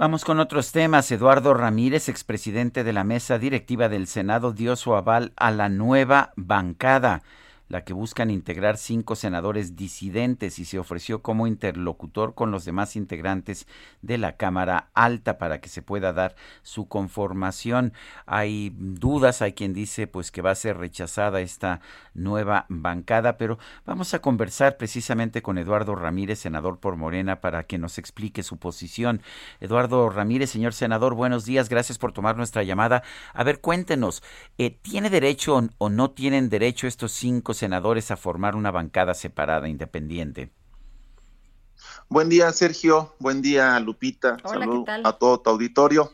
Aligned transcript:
Vamos 0.00 0.24
con 0.24 0.40
otros 0.40 0.72
temas. 0.72 1.12
Eduardo 1.12 1.52
Ramírez, 1.52 2.08
expresidente 2.08 2.84
de 2.84 2.94
la 2.94 3.04
mesa 3.04 3.38
directiva 3.38 3.90
del 3.90 4.06
Senado, 4.06 4.54
dio 4.54 4.74
su 4.74 4.94
aval 4.94 5.34
a 5.36 5.50
la 5.50 5.68
nueva 5.68 6.32
bancada 6.36 7.22
la 7.70 7.84
que 7.84 7.92
buscan 7.92 8.30
integrar 8.30 8.76
cinco 8.76 9.14
senadores 9.14 9.76
disidentes 9.76 10.58
y 10.58 10.64
se 10.64 10.80
ofreció 10.80 11.22
como 11.22 11.46
interlocutor 11.46 12.34
con 12.34 12.50
los 12.50 12.64
demás 12.64 12.96
integrantes 12.96 13.68
de 14.02 14.18
la 14.18 14.36
Cámara 14.36 14.90
Alta 14.92 15.38
para 15.38 15.60
que 15.60 15.68
se 15.68 15.80
pueda 15.80 16.12
dar 16.12 16.34
su 16.62 16.88
conformación. 16.88 17.92
Hay 18.26 18.74
dudas, 18.76 19.40
hay 19.40 19.52
quien 19.52 19.72
dice 19.72 20.08
pues 20.08 20.32
que 20.32 20.42
va 20.42 20.50
a 20.50 20.56
ser 20.56 20.78
rechazada 20.78 21.40
esta 21.40 21.80
nueva 22.12 22.66
bancada, 22.68 23.36
pero 23.36 23.60
vamos 23.86 24.14
a 24.14 24.18
conversar 24.18 24.76
precisamente 24.76 25.40
con 25.40 25.56
Eduardo 25.56 25.94
Ramírez, 25.94 26.40
senador 26.40 26.80
por 26.80 26.96
Morena, 26.96 27.40
para 27.40 27.62
que 27.62 27.78
nos 27.78 27.98
explique 27.98 28.42
su 28.42 28.56
posición. 28.56 29.22
Eduardo 29.60 30.10
Ramírez, 30.10 30.50
señor 30.50 30.74
senador, 30.74 31.14
buenos 31.14 31.44
días, 31.44 31.68
gracias 31.68 31.98
por 31.98 32.12
tomar 32.12 32.36
nuestra 32.36 32.64
llamada. 32.64 33.04
A 33.32 33.44
ver, 33.44 33.60
cuéntenos, 33.60 34.24
eh, 34.58 34.76
¿tiene 34.82 35.08
derecho 35.08 35.62
o 35.78 35.88
no 35.88 36.10
tienen 36.10 36.48
derecho 36.48 36.88
estos 36.88 37.12
cinco 37.12 37.54
senadores 37.60 38.10
a 38.10 38.16
formar 38.16 38.56
una 38.56 38.70
bancada 38.70 39.14
separada, 39.14 39.68
independiente. 39.68 40.50
Buen 42.08 42.28
día, 42.28 42.52
Sergio. 42.52 43.14
Buen 43.18 43.42
día, 43.42 43.78
Lupita. 43.80 44.36
Salud 44.44 44.88
a 44.88 45.12
todo 45.12 45.40
tu 45.40 45.50
auditorio. 45.50 46.10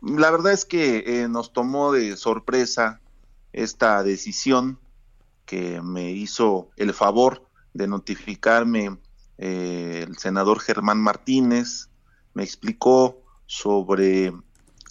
La 0.00 0.30
verdad 0.30 0.52
es 0.52 0.64
que 0.64 1.04
eh, 1.06 1.28
nos 1.28 1.52
tomó 1.52 1.92
de 1.92 2.16
sorpresa 2.16 3.00
esta 3.52 4.02
decisión 4.02 4.78
que 5.44 5.80
me 5.80 6.10
hizo 6.12 6.70
el 6.76 6.92
favor 6.92 7.48
de 7.72 7.86
notificarme 7.86 8.98
eh, 9.38 10.04
el 10.06 10.16
senador 10.18 10.60
Germán 10.60 11.00
Martínez. 11.00 11.88
Me 12.34 12.42
explicó 12.42 13.22
sobre 13.46 14.32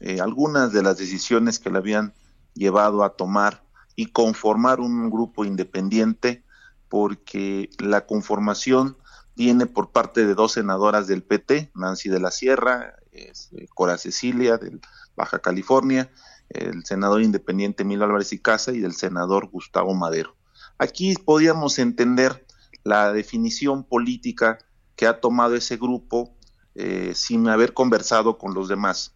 eh, 0.00 0.20
algunas 0.20 0.72
de 0.72 0.82
las 0.82 0.96
decisiones 0.96 1.58
que 1.58 1.70
le 1.70 1.78
habían 1.78 2.14
llevado 2.54 3.04
a 3.04 3.16
tomar 3.16 3.63
y 3.96 4.06
conformar 4.06 4.80
un 4.80 5.10
grupo 5.10 5.44
independiente 5.44 6.44
porque 6.88 7.70
la 7.78 8.06
conformación 8.06 8.96
viene 9.36 9.66
por 9.66 9.90
parte 9.90 10.24
de 10.26 10.34
dos 10.34 10.52
senadoras 10.52 11.06
del 11.06 11.22
PT, 11.22 11.72
Nancy 11.74 12.08
de 12.08 12.20
la 12.20 12.30
Sierra, 12.30 12.94
eh, 13.12 13.32
Cora 13.74 13.98
Cecilia 13.98 14.58
del 14.58 14.80
Baja 15.16 15.40
California, 15.40 16.10
el 16.50 16.84
senador 16.84 17.22
independiente 17.22 17.84
Milo 17.84 18.04
Álvarez 18.04 18.32
y 18.32 18.38
Casa 18.38 18.72
y 18.72 18.82
el 18.84 18.94
senador 18.94 19.48
Gustavo 19.48 19.94
Madero. 19.94 20.36
Aquí 20.78 21.14
podíamos 21.16 21.78
entender 21.78 22.46
la 22.84 23.12
definición 23.12 23.84
política 23.84 24.58
que 24.96 25.06
ha 25.06 25.20
tomado 25.20 25.56
ese 25.56 25.76
grupo 25.76 26.36
eh, 26.74 27.12
sin 27.14 27.48
haber 27.48 27.72
conversado 27.74 28.38
con 28.38 28.54
los 28.54 28.68
demás. 28.68 29.14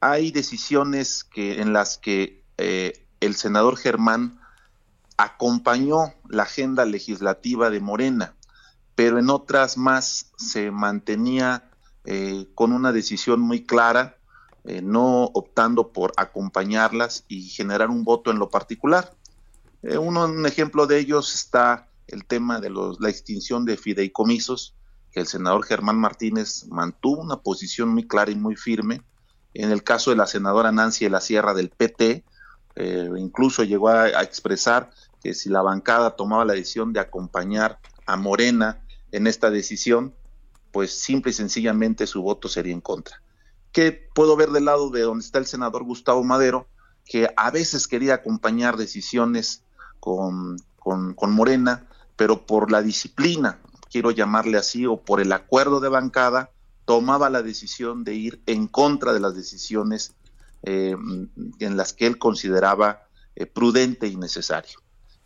Hay 0.00 0.32
decisiones 0.32 1.24
que 1.24 1.60
en 1.60 1.72
las 1.72 1.98
que 1.98 2.44
eh, 2.58 3.06
el 3.22 3.36
senador 3.36 3.76
Germán 3.76 4.40
acompañó 5.16 6.12
la 6.28 6.42
agenda 6.42 6.84
legislativa 6.84 7.70
de 7.70 7.78
Morena, 7.78 8.34
pero 8.96 9.20
en 9.20 9.30
otras 9.30 9.78
más 9.78 10.32
se 10.36 10.72
mantenía 10.72 11.70
eh, 12.04 12.48
con 12.56 12.72
una 12.72 12.90
decisión 12.90 13.40
muy 13.40 13.64
clara, 13.64 14.16
eh, 14.64 14.82
no 14.82 15.24
optando 15.34 15.92
por 15.92 16.12
acompañarlas 16.16 17.24
y 17.28 17.48
generar 17.48 17.90
un 17.90 18.02
voto 18.02 18.32
en 18.32 18.40
lo 18.40 18.50
particular. 18.50 19.14
Eh, 19.82 19.98
uno, 19.98 20.24
un 20.24 20.44
ejemplo 20.44 20.88
de 20.88 20.98
ellos 20.98 21.32
está 21.32 21.88
el 22.08 22.24
tema 22.24 22.60
de 22.60 22.70
los, 22.70 23.00
la 23.00 23.08
extinción 23.08 23.64
de 23.64 23.76
fideicomisos, 23.76 24.74
que 25.12 25.20
el 25.20 25.28
senador 25.28 25.64
Germán 25.64 25.96
Martínez 25.96 26.66
mantuvo 26.68 27.22
una 27.22 27.36
posición 27.36 27.88
muy 27.90 28.08
clara 28.08 28.32
y 28.32 28.36
muy 28.36 28.56
firme. 28.56 29.02
En 29.54 29.70
el 29.70 29.84
caso 29.84 30.10
de 30.10 30.16
la 30.16 30.26
senadora 30.26 30.72
Nancy 30.72 31.04
de 31.04 31.10
la 31.10 31.20
Sierra 31.20 31.54
del 31.54 31.70
PT, 31.70 32.24
eh, 32.76 33.08
incluso 33.16 33.64
llegó 33.64 33.88
a, 33.88 34.22
expresar 34.22 34.90
que 35.22 35.34
si 35.34 35.48
la 35.48 35.62
bancada 35.62 36.16
tomaba 36.16 36.44
la 36.44 36.54
decisión 36.54 36.92
de 36.92 37.00
acompañar 37.00 37.78
a 38.06 38.16
Morena 38.16 38.82
en 39.12 39.26
esta 39.26 39.50
decisión, 39.50 40.14
pues 40.72 40.98
simple 40.98 41.30
y 41.30 41.34
sencillamente 41.34 42.06
su 42.06 42.22
voto 42.22 42.48
sería 42.48 42.72
en 42.72 42.80
contra. 42.80 43.22
¿Qué 43.72 44.08
puedo 44.14 44.36
ver 44.36 44.50
del 44.50 44.64
lado 44.64 44.90
de 44.90 45.02
donde 45.02 45.24
está 45.24 45.38
el 45.38 45.46
senador 45.46 45.84
Gustavo 45.84 46.24
Madero? 46.24 46.66
Que 47.04 47.32
a 47.36 47.50
veces 47.50 47.88
quería 47.88 48.14
acompañar 48.14 48.76
decisiones 48.76 49.62
con, 50.00 50.56
con, 50.78 51.14
con 51.14 51.32
Morena, 51.32 51.86
pero 52.16 52.46
por 52.46 52.70
la 52.70 52.82
disciplina, 52.82 53.58
quiero 53.90 54.10
llamarle 54.10 54.58
así, 54.58 54.86
o 54.86 54.98
por 54.98 55.20
el 55.20 55.32
acuerdo 55.32 55.80
de 55.80 55.88
bancada, 55.88 56.50
tomaba 56.84 57.30
la 57.30 57.42
decisión 57.42 58.04
de 58.04 58.14
ir 58.14 58.42
en 58.46 58.66
contra 58.66 59.12
de 59.12 59.20
las 59.20 59.34
decisiones 59.34 60.14
eh, 60.64 60.96
en 61.58 61.76
las 61.76 61.92
que 61.92 62.06
él 62.06 62.18
consideraba 62.18 63.08
eh, 63.34 63.46
prudente 63.46 64.06
y 64.06 64.16
necesario. 64.16 64.78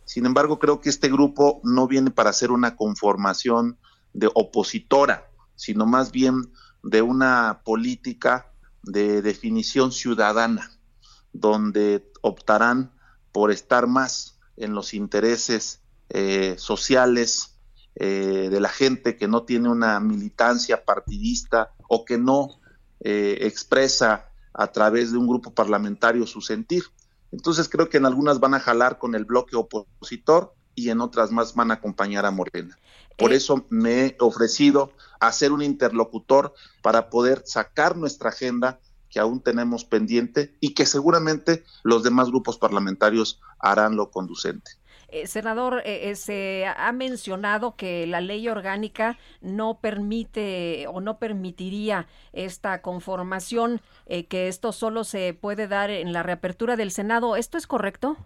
Sin 0.03 0.25
embargo, 0.25 0.57
creo 0.57 0.81
que 0.81 0.89
este 0.89 1.09
grupo 1.09 1.61
no 1.63 1.87
viene 1.87 2.09
para 2.09 2.33
ser 2.33 2.49
una 2.49 2.75
conformación 2.75 3.77
de 4.13 4.31
opositora, 4.33 5.29
sino 5.55 5.85
más 5.85 6.11
bien 6.11 6.51
de 6.81 7.03
una 7.03 7.61
política 7.63 8.51
de 8.81 9.21
definición 9.21 9.91
ciudadana, 9.91 10.71
donde 11.33 12.09
optarán 12.21 12.91
por 13.31 13.51
estar 13.51 13.85
más 13.85 14.39
en 14.55 14.73
los 14.73 14.95
intereses 14.95 15.81
eh, 16.09 16.55
sociales 16.57 17.53
de 17.99 18.59
la 18.59 18.69
gente 18.69 19.17
que 19.17 19.27
no 19.27 19.41
tiene 19.41 19.69
una 19.69 19.99
militancia 19.99 20.85
partidista 20.85 21.73
o 21.89 22.05
que 22.05 22.19
no 22.19 22.59
expresa 22.99 24.26
a 24.57 24.67
través 24.67 25.11
de 25.11 25.17
un 25.17 25.27
grupo 25.27 25.53
parlamentario 25.53 26.27
su 26.27 26.41
sentir. 26.41 26.83
Entonces 27.31 27.69
creo 27.69 27.87
que 27.87 27.97
en 27.97 28.05
algunas 28.05 28.39
van 28.39 28.55
a 28.55 28.59
jalar 28.59 28.97
con 28.97 29.15
el 29.15 29.23
bloque 29.23 29.55
opositor 29.55 30.53
y 30.75 30.89
en 30.89 30.99
otras 30.99 31.31
más 31.31 31.53
van 31.55 31.71
a 31.71 31.75
acompañar 31.75 32.25
a 32.25 32.31
Morena. 32.31 32.77
Por 33.17 33.31
eh, 33.31 33.37
eso 33.37 33.65
me 33.69 34.05
he 34.05 34.17
ofrecido 34.19 34.91
a 35.19 35.31
ser 35.31 35.51
un 35.51 35.61
interlocutor 35.61 36.53
para 36.81 37.09
poder 37.09 37.43
sacar 37.45 37.95
nuestra 37.95 38.29
agenda 38.29 38.79
que 39.09 39.19
aún 39.19 39.41
tenemos 39.41 39.85
pendiente 39.85 40.55
y 40.59 40.73
que 40.73 40.85
seguramente 40.85 41.63
los 41.83 42.03
demás 42.03 42.27
grupos 42.27 42.57
parlamentarios 42.57 43.39
harán 43.59 43.95
lo 43.95 44.11
conducente. 44.11 44.71
Eh, 45.09 45.25
senador, 45.25 45.81
eh, 45.85 46.09
eh, 46.09 46.15
se 46.15 46.65
ha 46.65 46.91
mencionado 46.91 47.77
que 47.77 48.05
la 48.07 48.19
ley 48.19 48.49
orgánica 48.49 49.17
no 49.39 49.79
permite 49.79 50.85
o 50.87 50.99
no 50.99 51.17
permitiría 51.17 52.07
esta 52.33 52.81
conformación, 52.81 53.81
que 54.29 54.47
esto 54.47 54.71
solo 54.71 55.03
se 55.03 55.33
puede 55.33 55.67
dar 55.67 55.89
en 55.89 56.11
la 56.11 56.23
reapertura 56.23 56.75
del 56.75 56.91
Senado. 56.91 57.35
¿Esto 57.35 57.57
es 57.57 57.67
correcto? 57.67 58.17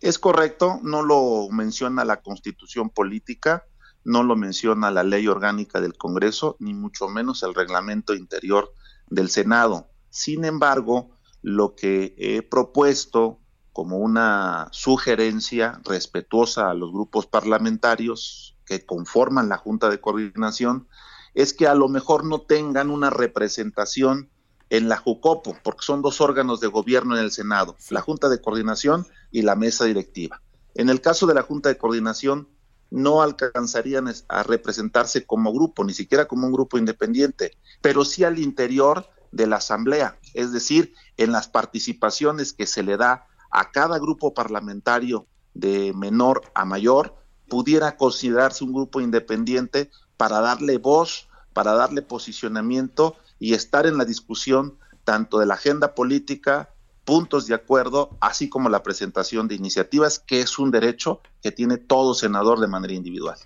Es 0.00 0.18
correcto, 0.18 0.80
no 0.82 1.02
lo 1.02 1.48
menciona 1.50 2.04
la 2.04 2.22
constitución 2.22 2.90
política, 2.90 3.64
no 4.04 4.22
lo 4.22 4.34
menciona 4.34 4.90
la 4.90 5.02
ley 5.02 5.28
orgánica 5.28 5.80
del 5.80 5.96
Congreso, 5.96 6.56
ni 6.58 6.74
mucho 6.74 7.08
menos 7.08 7.42
el 7.42 7.54
reglamento 7.54 8.14
interior 8.14 8.72
del 9.08 9.28
Senado. 9.28 9.88
Sin 10.10 10.44
embargo, 10.44 11.10
lo 11.42 11.74
que 11.74 12.14
he 12.18 12.42
propuesto 12.42 13.41
como 13.72 13.98
una 13.98 14.68
sugerencia 14.70 15.80
respetuosa 15.84 16.70
a 16.70 16.74
los 16.74 16.92
grupos 16.92 17.26
parlamentarios 17.26 18.56
que 18.66 18.84
conforman 18.84 19.48
la 19.48 19.56
Junta 19.56 19.88
de 19.88 20.00
Coordinación 20.00 20.88
es 21.34 21.54
que 21.54 21.66
a 21.66 21.74
lo 21.74 21.88
mejor 21.88 22.24
no 22.24 22.42
tengan 22.42 22.90
una 22.90 23.10
representación 23.10 24.30
en 24.68 24.88
la 24.88 24.96
JUCOPO, 24.96 25.58
porque 25.62 25.84
son 25.84 26.00
dos 26.00 26.20
órganos 26.20 26.60
de 26.60 26.66
gobierno 26.66 27.16
en 27.16 27.22
el 27.22 27.30
Senado, 27.30 27.76
la 27.90 28.00
Junta 28.00 28.28
de 28.28 28.40
Coordinación 28.40 29.06
y 29.30 29.42
la 29.42 29.54
Mesa 29.54 29.84
Directiva. 29.84 30.40
En 30.74 30.88
el 30.88 31.00
caso 31.00 31.26
de 31.26 31.34
la 31.34 31.42
Junta 31.42 31.68
de 31.68 31.76
Coordinación, 31.76 32.48
no 32.90 33.22
alcanzarían 33.22 34.12
a 34.28 34.42
representarse 34.42 35.24
como 35.24 35.52
grupo, 35.52 35.84
ni 35.84 35.94
siquiera 35.94 36.26
como 36.26 36.46
un 36.46 36.52
grupo 36.52 36.78
independiente, 36.78 37.56
pero 37.80 38.04
sí 38.04 38.24
al 38.24 38.38
interior 38.38 39.06
de 39.30 39.46
la 39.46 39.56
Asamblea, 39.56 40.18
es 40.34 40.52
decir, 40.52 40.94
en 41.16 41.32
las 41.32 41.48
participaciones 41.48 42.52
que 42.52 42.66
se 42.66 42.82
le 42.82 42.98
da 42.98 43.26
a 43.52 43.70
cada 43.70 43.98
grupo 43.98 44.34
parlamentario 44.34 45.26
de 45.54 45.92
menor 45.94 46.50
a 46.54 46.64
mayor 46.64 47.14
pudiera 47.48 47.96
considerarse 47.96 48.64
un 48.64 48.72
grupo 48.72 49.00
independiente 49.00 49.90
para 50.16 50.40
darle 50.40 50.78
voz, 50.78 51.28
para 51.52 51.72
darle 51.74 52.00
posicionamiento 52.00 53.16
y 53.38 53.52
estar 53.52 53.86
en 53.86 53.98
la 53.98 54.06
discusión 54.06 54.78
tanto 55.04 55.38
de 55.38 55.46
la 55.46 55.54
agenda 55.54 55.94
política, 55.94 56.70
puntos 57.04 57.46
de 57.46 57.54
acuerdo, 57.54 58.16
así 58.20 58.48
como 58.48 58.70
la 58.70 58.82
presentación 58.82 59.48
de 59.48 59.56
iniciativas, 59.56 60.18
que 60.18 60.40
es 60.40 60.58
un 60.58 60.70
derecho 60.70 61.20
que 61.42 61.52
tiene 61.52 61.76
todo 61.76 62.14
senador 62.14 62.58
de 62.60 62.68
manera 62.68 62.94
individual. 62.94 63.36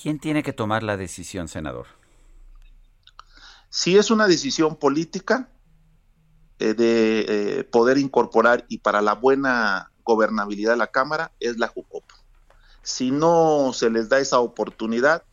¿Quién 0.00 0.20
tiene 0.20 0.42
que 0.42 0.52
tomar 0.52 0.82
la 0.82 0.96
decisión, 0.96 1.48
senador? 1.48 1.86
Si 3.68 3.96
es 3.96 4.10
una 4.10 4.28
decisión 4.28 4.76
política 4.76 5.48
eh, 6.60 6.74
de 6.74 7.20
eh, 7.26 7.64
poder 7.64 7.96
incorporar 7.96 8.66
y 8.68 8.78
para 8.78 9.00
la 9.00 9.14
buena 9.14 9.90
gobernabilidad 10.04 10.72
de 10.72 10.76
la 10.76 10.88
Cámara, 10.88 11.32
es 11.40 11.56
la 11.56 11.68
JUCOP. 11.68 12.04
Si 12.82 13.10
no 13.10 13.72
se 13.72 13.88
les 13.88 14.10
da 14.10 14.18
esa 14.18 14.40
oportunidad, 14.40 15.24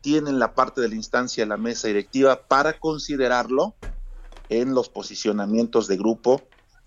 tienen 0.00 0.38
la 0.38 0.54
parte 0.54 0.80
de 0.80 0.88
la 0.88 0.94
instancia 0.94 1.44
de 1.44 1.48
la 1.50 1.58
mesa 1.58 1.88
directiva 1.88 2.48
para 2.48 2.78
considerarlo 2.78 3.74
en 4.48 4.72
los 4.72 4.88
posicionamientos 4.88 5.86
de 5.86 5.98
grupo, 5.98 6.40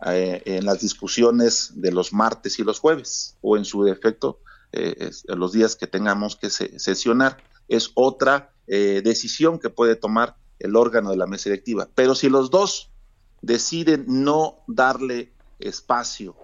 eh, 0.08 0.42
en 0.46 0.66
las 0.66 0.80
discusiones 0.80 1.74
de 1.76 1.92
los 1.92 2.14
martes 2.14 2.58
y 2.58 2.64
los 2.64 2.80
jueves, 2.80 3.38
o 3.42 3.58
en 3.58 3.66
su 3.66 3.84
defecto, 3.84 4.40
los 5.28 5.52
días 5.52 5.76
que 5.76 5.86
tengamos 5.86 6.36
que 6.36 6.50
sesionar. 6.50 7.38
Es 7.68 7.92
otra 7.94 8.52
decisión 8.66 9.60
que 9.60 9.70
puede 9.70 9.96
tomar 9.96 10.36
el 10.58 10.76
órgano 10.76 11.12
de 11.12 11.18
la 11.18 11.28
mesa 11.28 11.52
directiva. 11.52 11.90
Pero 11.94 12.16
si 12.16 12.28
los 12.28 12.50
dos 12.50 12.90
deciden 13.44 14.06
no 14.08 14.64
darle 14.68 15.34
espacio 15.60 16.36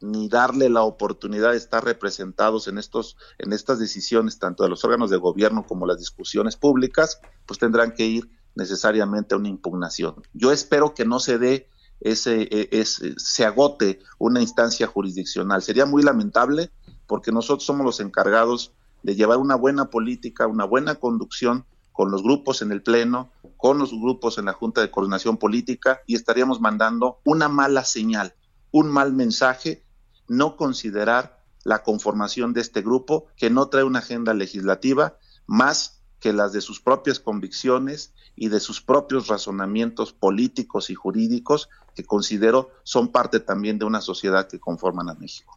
ni 0.00 0.28
darle 0.28 0.68
la 0.68 0.82
oportunidad 0.82 1.52
de 1.52 1.56
estar 1.56 1.84
representados 1.84 2.68
en 2.68 2.76
estos 2.76 3.16
en 3.38 3.52
estas 3.52 3.78
decisiones 3.78 4.38
tanto 4.38 4.62
de 4.62 4.68
los 4.68 4.84
órganos 4.84 5.10
de 5.10 5.16
gobierno 5.16 5.64
como 5.66 5.86
las 5.86 5.98
discusiones 5.98 6.56
públicas, 6.56 7.20
pues 7.46 7.58
tendrán 7.58 7.92
que 7.92 8.04
ir 8.04 8.28
necesariamente 8.54 9.34
a 9.34 9.38
una 9.38 9.48
impugnación. 9.48 10.16
Yo 10.34 10.52
espero 10.52 10.92
que 10.94 11.04
no 11.04 11.20
se 11.20 11.38
dé 11.38 11.68
ese, 12.00 12.42
e, 12.42 12.68
ese 12.72 13.14
se 13.16 13.44
agote 13.46 14.00
una 14.18 14.42
instancia 14.42 14.86
jurisdiccional. 14.86 15.62
Sería 15.62 15.86
muy 15.86 16.02
lamentable 16.02 16.70
porque 17.06 17.32
nosotros 17.32 17.64
somos 17.64 17.86
los 17.86 18.00
encargados 18.00 18.72
de 19.02 19.14
llevar 19.14 19.38
una 19.38 19.54
buena 19.54 19.86
política, 19.86 20.46
una 20.46 20.64
buena 20.64 20.96
conducción 20.96 21.64
con 21.92 22.10
los 22.10 22.22
grupos 22.22 22.60
en 22.60 22.72
el 22.72 22.82
Pleno, 22.82 23.30
con 23.62 23.78
los 23.78 23.92
grupos 23.92 24.38
en 24.38 24.46
la 24.46 24.54
Junta 24.54 24.80
de 24.80 24.90
Coordinación 24.90 25.36
Política 25.36 26.02
y 26.08 26.16
estaríamos 26.16 26.60
mandando 26.60 27.20
una 27.24 27.48
mala 27.48 27.84
señal, 27.84 28.34
un 28.72 28.90
mal 28.90 29.12
mensaje 29.12 29.84
no 30.26 30.56
considerar 30.56 31.44
la 31.62 31.84
conformación 31.84 32.54
de 32.54 32.60
este 32.60 32.82
grupo 32.82 33.28
que 33.36 33.50
no 33.50 33.68
trae 33.68 33.84
una 33.84 34.00
agenda 34.00 34.34
legislativa 34.34 35.16
más 35.46 36.02
que 36.18 36.32
las 36.32 36.52
de 36.52 36.60
sus 36.60 36.80
propias 36.80 37.20
convicciones 37.20 38.12
y 38.34 38.48
de 38.48 38.58
sus 38.58 38.82
propios 38.82 39.28
razonamientos 39.28 40.12
políticos 40.12 40.90
y 40.90 40.96
jurídicos 40.96 41.68
que 41.94 42.02
considero 42.02 42.70
son 42.82 43.12
parte 43.12 43.38
también 43.38 43.78
de 43.78 43.84
una 43.84 44.00
sociedad 44.00 44.48
que 44.48 44.58
conforman 44.58 45.08
a 45.08 45.14
México. 45.14 45.56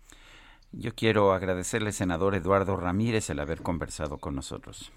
Yo 0.71 0.93
quiero 0.93 1.33
agradecerle, 1.33 1.91
senador 1.91 2.35
Eduardo 2.35 2.75
Ramírez, 2.75 3.31
el 3.31 3.39
haber 3.39 3.63
conversado 3.63 4.19
con 4.19 4.35
nosotros. 4.35 4.91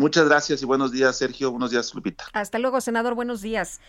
Muchas 0.00 0.24
gracias 0.24 0.62
y 0.62 0.64
buenos 0.64 0.92
días, 0.92 1.14
Sergio. 1.14 1.50
Buenos 1.50 1.72
días, 1.72 1.94
Lupita. 1.94 2.24
Hasta 2.32 2.58
luego, 2.58 2.80
senador. 2.80 3.14
Buenos 3.14 3.42
días. 3.42 3.82